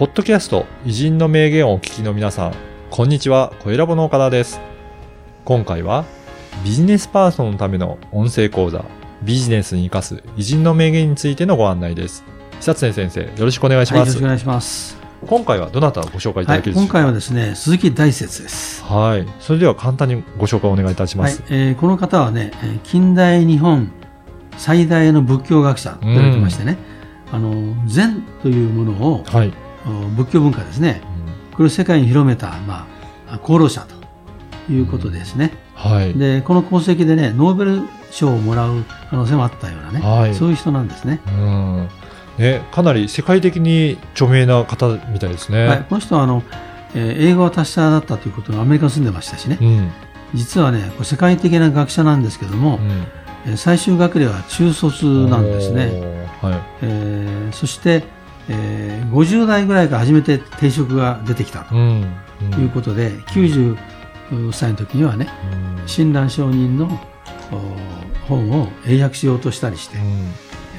[0.00, 2.54] ポッドキャスト偉人の名言をお聞きの皆さん、
[2.88, 4.58] こんにちは、小ラボの岡田です。
[5.44, 6.06] 今回は
[6.64, 8.82] ビジネスパーソンのための音声講座、
[9.22, 12.24] ビジネスに活かす偉人の名言についてのご案内です。
[12.60, 14.14] 久常先生、よろしくお願いしはい、よます。
[14.14, 14.96] ろしくお願いします。
[15.26, 18.82] 今回はどなたをご紹介いたはい、だけるでしょうか、今回はですね、鈴木大拙です。
[18.82, 19.26] はい。
[19.38, 23.92] それでは簡単にご紹介お願いいたしまはいす。、えーこの方はね、えー近代日本
[24.56, 26.78] 最大の仏教学者と言われてましてね、
[27.30, 29.52] あの、禅というものを、はい。
[29.86, 31.00] お仏教文化ですね、
[31.52, 32.86] これを世界に広めた、ま
[33.28, 33.86] あ、功労者
[34.66, 35.52] ということですね。
[35.74, 36.14] はい。
[36.14, 41.20] で、この功績でね、ノーベル賞をもらう可能性もあったようなね、はいそういう人なんですね。
[41.26, 41.88] うん。
[42.38, 45.66] ね、かなり世界的に著名な方みたいですね。
[45.66, 46.42] はい、この人はあの、
[46.94, 49.90] えー英語は達者だったということがアメリカに住んでましたしね、うん。
[50.34, 52.90] 実はね、世界的な学者なんですけども、うん。
[53.46, 55.84] えー最終学歴は中卒なんですね。
[56.42, 56.60] はい。
[56.82, 58.04] えーそして、
[58.50, 61.80] えー50代ぐらいから初めて定職が出てきたとうん。
[62.52, 63.76] うんいうことで、90
[64.52, 65.28] 歳の時にはね、
[65.78, 67.00] うん親鸞上人の
[67.52, 69.96] お本を英訳しようとしたりして、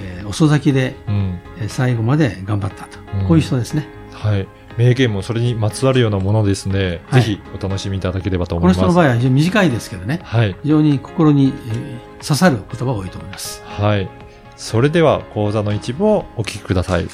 [0.00, 1.40] えー遅咲きでうん。
[1.58, 2.98] えー最後まで頑張ったと。
[3.18, 3.86] うんこういう人ですね。
[4.12, 4.46] はい。
[4.76, 7.00] 名言もそれにまつわるようなものですね。
[7.08, 8.76] はいぜひお楽しみいただければとこ思います。
[8.78, 10.56] の人の場合は非常に短いですけどね、はい。
[10.62, 13.62] 非常に心に、えー刺さる言葉が多いと思います。
[13.64, 14.08] はい。
[14.56, 17.06] それでは講座の一部をお聞きください。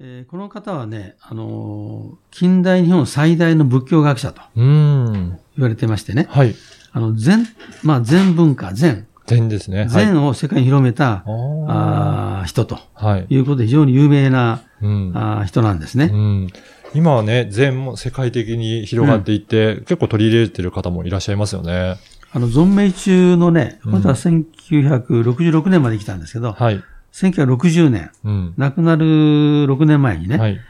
[0.00, 4.40] えーこの方はね、あのー近代日本最大の仏教学者と。
[4.54, 6.54] 言われてましてね、はい。
[6.92, 7.44] あの、禅、
[7.82, 9.80] まあ、禅文化、禅、点ですね。
[9.80, 9.88] はい。
[9.88, 13.26] 禅を世界に広めた、ああー人とーはい。
[13.28, 15.12] いうことで非常に有名なうん。
[15.16, 16.10] あー人なんですね。
[16.12, 16.48] うん。
[16.94, 21.96] 今はね、禅も世界的に広がっていって、結構取り入れてる方もいらっしゃいますよね。
[22.32, 26.80] あの、存命中のね、うん本当は1966年まで来たんですけど、はい。
[27.18, 28.54] 1960年、うん。
[28.56, 30.60] 亡くなる6年前にね、はい。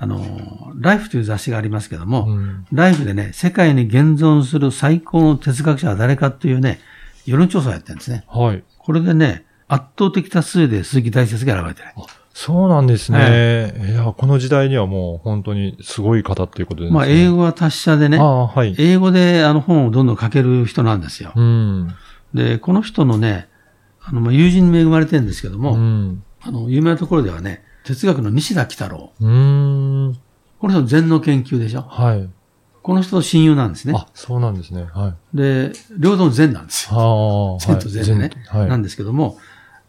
[0.00, 2.66] あの、ライフという雑誌がありますけども、うん。
[2.72, 6.78] ライフでね、世界に現存する最高の哲学者は誰かというね、
[7.26, 8.24] 世論調査をやってるんですね。
[8.28, 8.62] はい。
[8.78, 11.88] これでね、圧倒的多数で鈴木大拙が選ばれてる。
[12.32, 13.74] そうなんですはね。
[13.90, 16.96] いや、この時代にはもう本当にすごい方っていうことですね。
[16.96, 18.76] まあ、英語は達者でねはい。
[18.78, 21.32] 英語であの本をどんどん書ける人なんですよ。
[21.34, 21.94] うん。
[22.32, 23.47] で、この人のね、
[24.08, 26.22] あの、まあ、友人に恵まれてるんですけども、うん。
[26.40, 29.12] あの、有名なところではね、哲学の西田喜太郎。
[29.20, 30.18] うーん。
[30.58, 31.82] この人禅の研究でしょ？
[31.82, 32.28] はい。
[32.82, 33.94] この人と親友なんですね。
[33.94, 34.88] あ、そうなんですね。
[34.94, 35.36] はい。
[35.36, 37.58] で、両方とも禅なんですよ。
[37.60, 38.30] ああ、禅と禅でね。
[38.48, 38.68] はい。
[38.68, 39.38] なんですけども、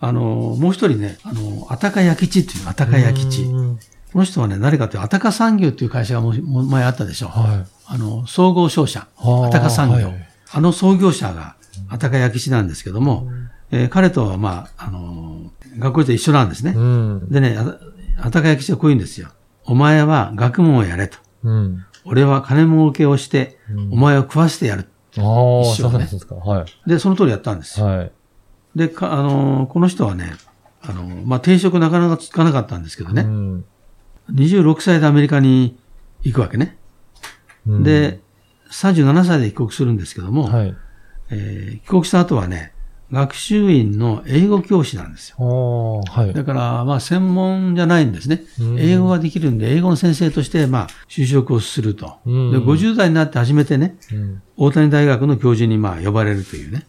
[0.02, 3.44] あの、もう一人ね、あの、あたかや吉っていうの、あたかや吉。
[3.44, 3.80] うん
[4.12, 7.28] この人はね、誰かというと、あたか産業っていう会社がもうもう前あったでしょ？
[7.28, 7.66] はい。
[7.86, 10.08] あの、総合商社、ああたか産業。
[10.08, 11.56] はいあの創業者が、
[11.90, 13.30] あたかや吉なんですけども、
[13.72, 16.74] えー彼とは、まあ、あの、学校で一緒なんですね。
[16.76, 17.30] うん。
[17.30, 17.58] でね、
[18.18, 19.30] あたかや吉はこう言うんですよ。
[19.66, 21.18] お前は学問をやれと。
[21.44, 21.86] うん。
[22.06, 24.88] 俺は金儲けをして、うんお前を食わせてやる。
[25.18, 26.36] ああ、一緒ねそうなんですか。
[26.36, 26.90] はい。
[26.90, 27.86] で、その通りやったんですよ。
[27.86, 28.12] はい。
[28.76, 30.34] で、かあのこの人はね、
[30.82, 33.66] あのまあ、定職なかなかつかなかったんですけどね、うん
[34.34, 35.78] 26歳でアメリカに
[36.24, 36.78] 行くわけね。
[37.68, 38.20] うんで、
[38.72, 40.76] 37歳で帰国するんですけども、はい。
[41.32, 42.74] えー帰国した後はね、
[43.12, 46.02] 学習院の英語教師なんですよ。
[46.08, 46.34] はい。
[46.34, 48.64] だから、まあ、専門じゃないんですねう。
[48.76, 52.18] ん英語ができるんで、英語の先生として、まあ、就職をすると。
[52.26, 56.86] うんで、50代になって初めてね、うん大谷大学の教授に、まあ、呼ばれるというね、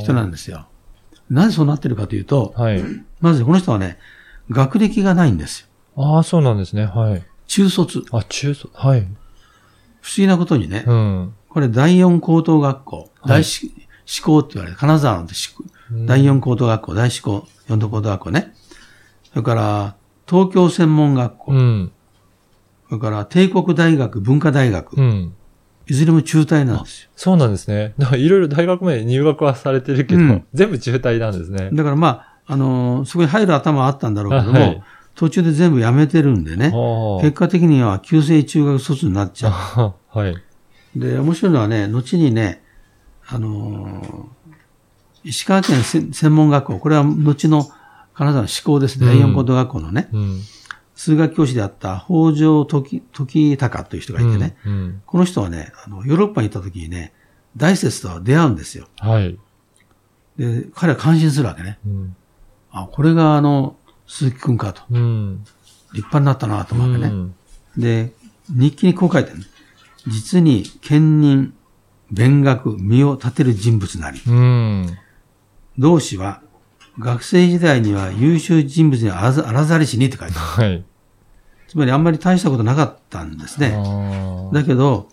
[0.00, 0.68] 人なんですよ。
[1.28, 2.82] なぜそうなってるかというと、はい。
[3.20, 3.98] まずこの人はね、
[4.50, 5.66] 学歴がないんですよ。
[5.96, 6.86] ああ、そうなんですね。
[6.86, 7.22] はい。
[7.48, 8.04] 中卒。
[8.12, 8.70] あ、中卒。
[8.74, 9.00] はい。
[10.00, 11.34] 不思議なことにね、うん。
[11.48, 13.42] これ第四高等学校、第
[14.04, 15.28] 四、四高って言われる、金沢の
[16.06, 18.54] 第四高等学校、第四高、四等高等学校ね。
[19.30, 19.96] それから、
[20.28, 21.92] 東京専門学校、うん。
[22.88, 25.34] それから帝国大学、文化大学、うん。
[25.88, 27.10] いずれも中退なんですよ。
[27.16, 27.94] そうなんですね。
[27.98, 31.70] だからいろいろ大学まで入学はされてるけど、うん全部中退なんですね。
[31.72, 34.82] だからまあ、あのーそこに入る頭はあったんだろうけども、はい
[35.14, 39.52] 途中で全部やめてるんでね、あ結果的には旧制中学卒になっちゃう。
[39.52, 39.94] あ。
[40.08, 40.34] はい。
[40.96, 42.62] で、面白いのはね、後にね、
[43.32, 44.42] あのー
[45.24, 47.70] 石川県せ専門学校、これは後の
[48.12, 50.40] 金沢の志向ですね、うん第四高等学校のね、うん。
[50.96, 54.72] 数学教師であった北条時、時隆という人がいてね、うん。
[54.72, 57.12] うんこの人はね、あの、ヨーロッパに行った時にね、
[57.56, 58.88] 大拙と出会うんですよ。
[58.98, 59.38] はい。
[60.36, 61.78] で、彼は感心するわけね。
[61.86, 62.16] うん。
[62.72, 63.76] あ、これがあの、
[64.08, 64.82] 鈴木くんかと。
[64.90, 65.44] うん。
[65.92, 67.08] 立派になったなと思うわけね。
[67.08, 67.34] うん
[67.76, 68.12] で、
[68.50, 69.40] 日記にこう書いてある。
[70.08, 71.54] 実に兼任、
[72.12, 74.20] 勉学、身を立てる人物なり。
[74.26, 74.98] うん。
[75.78, 76.42] 同志は
[76.98, 80.68] 学生時代には優秀人物にあらざあらざりしにって書いてある。
[80.68, 80.84] はい。
[81.68, 83.70] つまりあんまり大したことなかったんですね。
[84.52, 85.08] だけど、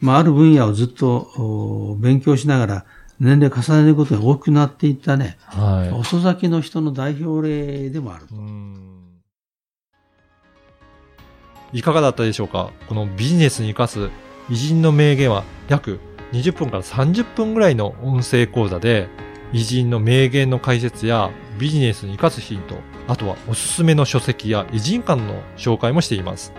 [0.00, 2.84] まあ、ある分野をずっとお勉強しながら
[3.18, 5.90] 年齢重ねることが大きくなっていったね、はい。
[5.92, 8.34] 遅咲きの人の代表例でもあると。
[8.34, 8.80] うん
[11.72, 12.70] いかがだったでしょうか？
[12.88, 14.08] このビジネスに生かす
[14.48, 15.98] 偉人の名言は約
[16.32, 19.08] 20分から30分ぐらいの音声講座で
[19.52, 22.76] 偉人の名言の解説やビジネスに生かすヒント、
[23.06, 26.52] あとはおすすめの書籍や偉人館の紹介もしています。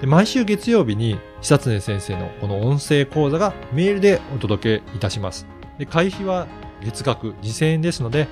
[0.00, 5.46] で毎週月曜日に久常先生のこの音声講座がメールでお届けいたします。
[5.76, 6.46] で会費は
[6.82, 8.28] 月額2000円ですので、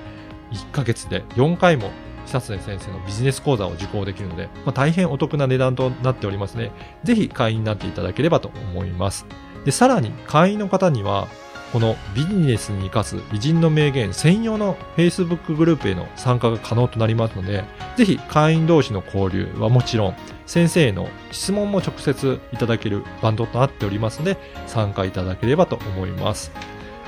[0.52, 1.90] 1ヶ月で4回も
[2.24, 6.72] 久常先生のビジネス講座を受講できるので、まあ、大変お得な値段となっておりますね。
[7.04, 9.26] ぜひ会員になっていただければと思います。
[9.66, 11.26] で、さらに会員の方には、
[11.72, 17.64] このビジネスに生かす偉人の名言専用の Facebook グループへの参加が可能となりますので、
[17.96, 20.16] ぜひ会員同士の交流はもちろん、
[20.46, 26.52] 先生への質問も直接いただけるバンドとなっておりますので、参加いただければと思います。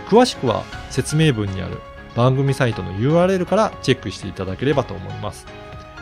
[0.09, 1.79] 詳しくは説明文にある
[2.17, 5.47] 番組サイトの URL からチェックしていただければと思います。